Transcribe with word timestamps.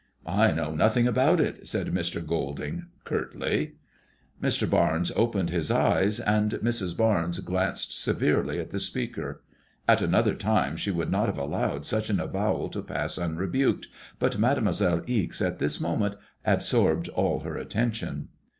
''I 0.25 0.51
know 0.55 0.73
nothing 0.73 1.05
about 1.07 1.39
it," 1.39 1.67
said 1.67 1.93
Mr. 1.93 2.25
Golding, 2.25 2.87
curtly. 3.03 3.73
AIAOKIf 4.41 4.41
OISnXB 4.41 4.41
KX. 4.41 4.41
53 4.41 4.49
Mr. 4.49 4.69
Barnes 4.71 5.11
opened 5.15 5.49
his 5.51 5.69
eyes, 5.69 6.19
and 6.19 6.51
Mrs. 6.53 6.97
Barnes 6.97 7.39
glanced 7.41 8.01
severely 8.01 8.59
at 8.59 8.71
the 8.71 8.79
speaker. 8.79 9.43
At 9.87 10.01
another 10.01 10.33
time 10.33 10.75
she 10.75 10.89
would 10.89 11.11
not 11.11 11.27
have 11.27 11.37
allowed 11.37 11.85
such 11.85 12.09
an 12.09 12.19
avowal 12.19 12.69
to 12.69 12.81
pass 12.81 13.19
onreboked, 13.19 13.85
bat 14.17 14.39
Mademoiselle 14.39 15.03
Ize 15.07 15.39
at 15.39 15.59
this 15.59 15.79
moment 15.79 16.15
absorbed 16.45 17.07
all 17.09 17.41
her 17.41 17.55
atten 17.59 17.91
tion. 17.91 18.29